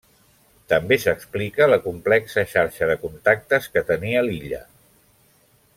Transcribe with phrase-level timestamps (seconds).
[0.71, 4.63] També s'explica la complexa xarxa de contactes que tenia l'illa.